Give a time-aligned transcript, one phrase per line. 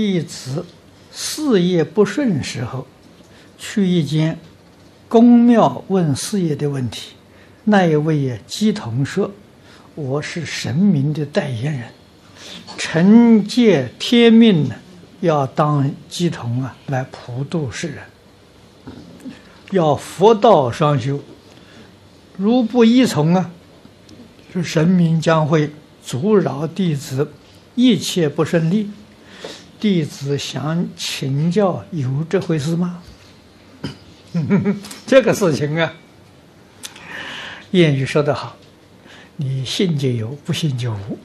[0.00, 0.64] 弟子
[1.12, 2.86] 事业不顺时候，
[3.58, 4.38] 去一间
[5.10, 7.10] 宫庙问事业的问题，
[7.64, 9.30] 那一位鸡童说
[9.94, 11.82] ：“我是神明的代言人，
[12.78, 14.74] 承接天命呢，
[15.20, 17.98] 要当鸡童啊，来普度世人，
[19.72, 21.20] 要佛道双修，
[22.38, 23.50] 如不依从啊，
[24.50, 25.70] 是神明将会
[26.02, 27.30] 阻扰弟子
[27.74, 28.90] 一切不顺利。”
[29.80, 33.02] 弟子想请教，有这回事吗？
[35.06, 35.90] 这个事情啊，
[37.72, 38.54] 谚语说得好，
[39.36, 41.18] 你信就有，不信就无。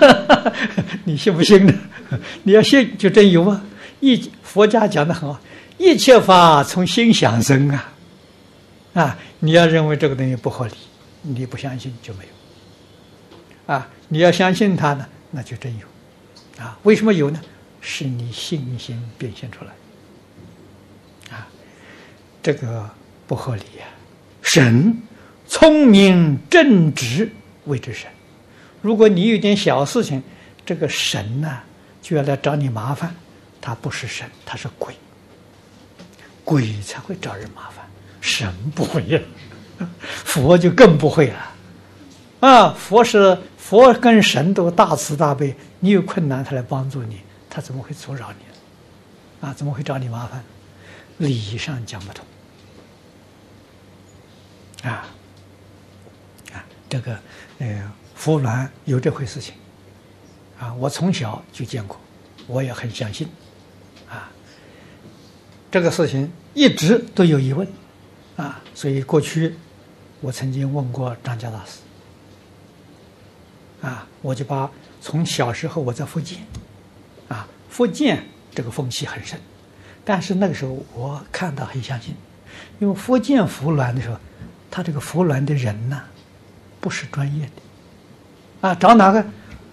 [1.04, 1.72] 你信不信呢？
[2.42, 3.64] 你要信，就真有啊！
[4.00, 5.40] 一佛家讲得很好，
[5.78, 7.92] 一切法从心想生啊！
[8.92, 10.74] 啊，你要认为这个东西不合理，
[11.22, 13.74] 你不相信就没有。
[13.74, 16.62] 啊，你要相信它呢，那就真有。
[16.62, 17.40] 啊，为什么有呢？
[17.80, 21.48] 是你信心变现出来，啊，
[22.42, 22.88] 这个
[23.26, 23.86] 不合理呀！
[24.42, 25.00] 神
[25.46, 27.30] 聪明正直
[27.64, 28.10] 谓之神，
[28.82, 30.22] 如果你有点小事情，
[30.64, 31.58] 这个神呢
[32.02, 33.14] 就要来找你麻烦，
[33.60, 34.94] 他不是神，他是鬼，
[36.44, 37.84] 鬼才会找人麻烦，
[38.20, 39.20] 神不会呀，
[40.02, 41.50] 佛就更不会了，
[42.40, 47.20] 啊，佛是佛跟神都大慈大悲，你有困难他来帮助你。
[47.50, 49.46] 他怎么会阻扰你？
[49.46, 50.44] 啊，怎么会找你麻烦？
[51.18, 52.24] 理上讲不通。
[54.84, 55.08] 啊
[56.52, 57.18] 啊，这个
[57.58, 59.54] 呃，服鸾有这回事情。
[60.58, 62.00] 啊，我从小就见过，
[62.46, 63.28] 我也很相信。
[64.08, 64.30] 啊，
[65.70, 67.66] 这个事情一直都有疑问。
[68.36, 69.56] 啊，所以过去
[70.20, 71.80] 我曾经问过张家大师。
[73.82, 76.38] 啊，我就把从小时候我在福建。
[77.70, 79.38] 福建这个风气很盛，
[80.04, 82.14] 但是那个时候我看到很相信，
[82.80, 84.16] 因为福建服鸾的时候，
[84.70, 86.02] 他这个服鸾的人呢，
[86.80, 89.24] 不是专业的，啊，找哪个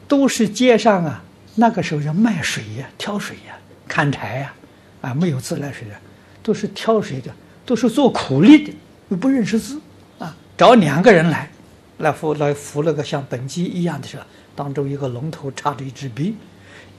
[0.08, 1.24] 都是街上啊，
[1.56, 3.58] 那个时候要卖水呀、挑水呀、
[3.88, 4.54] 砍柴呀，
[5.02, 5.96] 啊，没有自来水的，
[6.44, 7.34] 都是挑水的，
[7.66, 8.74] 都是做苦力的，
[9.10, 9.82] 又不认识字，
[10.20, 11.50] 啊，找两个人来，
[11.98, 14.24] 来扶来扶那个像本机一样的时候，
[14.56, 16.36] 当中一个龙头插着一支笔。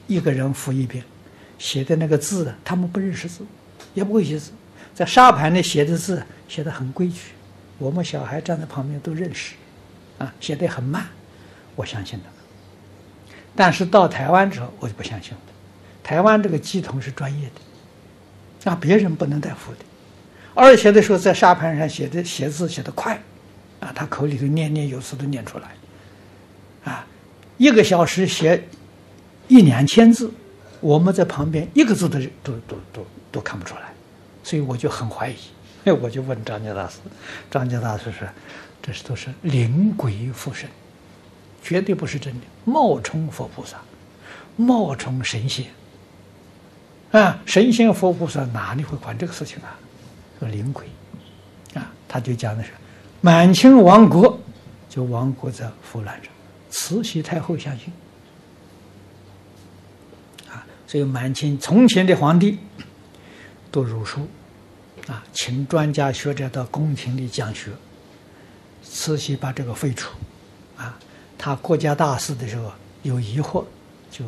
[0.09, 1.03] 一个人扶一遍，
[1.59, 3.45] 写的那个字，他们不认识字，
[3.93, 4.49] 也不会写字，
[4.91, 7.29] 在沙盘里写的字写的很规矩，
[7.77, 9.53] 我们小孩站在旁边都认识，
[10.17, 11.05] 啊，写的很慢，
[11.75, 12.25] 我相信的。
[13.55, 15.39] 但是到台湾之后，我就不相信了。
[16.03, 17.47] 台湾这个乩童是专业
[18.63, 19.85] 的，啊，别人不能代服的，
[20.55, 23.21] 而且的时候在沙盘上写的写字写的快，
[23.79, 27.05] 啊，他口里头念念有词都念出来，啊，
[27.57, 28.63] 一个小时写。
[29.49, 30.31] 一两千字，
[30.79, 33.91] 我们在旁边一个字都都都都都看不出来，
[34.43, 35.35] 所以我就很怀疑。
[36.01, 36.99] 我就问张家大师，
[37.49, 38.27] 张家大师说
[38.79, 40.69] ：“这是都是灵鬼附身，
[41.63, 43.77] 绝对不是真的，冒充佛菩萨，
[44.55, 45.65] 冒充神仙。
[47.11, 49.79] 啊，神仙佛菩萨哪里会管这个事情啊？
[50.39, 50.85] 说灵鬼，
[51.73, 52.69] 啊，他就讲的是
[53.19, 54.39] 满清亡国，
[54.87, 56.25] 就亡国在服鸾上，
[56.69, 57.91] 慈禧太后相信。”
[60.89, 62.57] 所以满清从前的皇帝
[63.69, 64.27] 都儒书，
[65.05, 67.71] 啊，请专家学者到宫廷里讲学。
[68.81, 70.09] 慈禧把这个废除，
[70.75, 70.97] 啊，
[71.37, 72.71] 他国家大事的时候
[73.03, 73.63] 有疑惑，
[74.09, 74.25] 就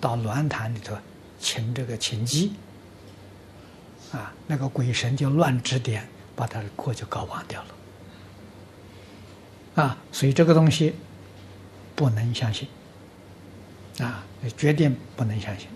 [0.00, 0.96] 到鸾坛里头
[1.40, 2.48] 请这个请乩，
[4.12, 6.06] 啊，那个鬼神就乱指点，
[6.36, 7.60] 把他的国就搞忘掉
[9.74, 10.94] 了，啊，所以这个东西
[11.96, 12.68] 不能相信。
[14.00, 14.24] 啊，
[14.56, 15.68] 决定不能相信。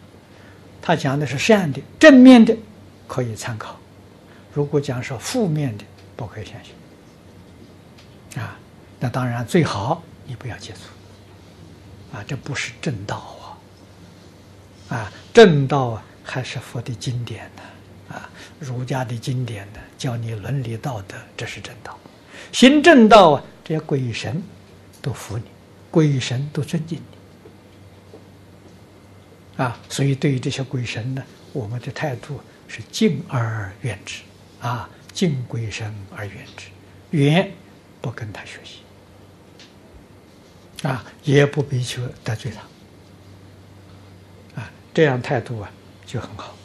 [0.83, 2.57] 他讲的是善的、正面的，
[3.07, 3.75] 可以参考；
[4.53, 5.85] 如果讲说负面的，
[6.17, 8.43] 不可以相信。
[8.43, 8.59] 啊，
[8.99, 12.17] 那当然最好你不要接触。
[12.17, 13.37] 啊，这不是正道
[14.89, 14.97] 啊！
[14.97, 18.29] 啊，正道啊，还是佛的经典呢，啊，
[18.59, 21.97] 儒家的经典呢，教你伦理道德，这是正道。
[22.53, 24.43] 行正道啊，这些鬼神
[25.01, 25.45] 都服你，
[25.91, 27.20] 鬼神都尊敬你。
[29.61, 31.23] 啊，所以对于这些鬼神呢，
[31.53, 34.23] 我们的态度是敬而远之，
[34.59, 36.69] 啊，敬鬼神而远之，
[37.11, 37.53] 远
[38.01, 38.79] 不跟他学习，
[40.89, 42.51] 啊，也不必求得罪
[44.55, 45.71] 他，啊，这样态度啊
[46.07, 46.57] 就很好。